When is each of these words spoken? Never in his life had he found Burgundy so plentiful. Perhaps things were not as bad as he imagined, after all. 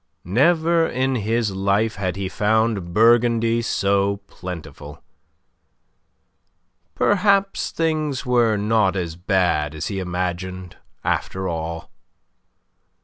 Never 0.25 0.87
in 0.87 1.13
his 1.13 1.51
life 1.55 1.97
had 1.97 2.15
he 2.15 2.27
found 2.27 2.91
Burgundy 2.91 3.61
so 3.61 4.17
plentiful. 4.25 5.03
Perhaps 6.95 7.69
things 7.69 8.25
were 8.25 8.57
not 8.57 8.95
as 8.95 9.15
bad 9.15 9.75
as 9.75 9.89
he 9.89 9.99
imagined, 9.99 10.77
after 11.03 11.47
all. 11.47 11.91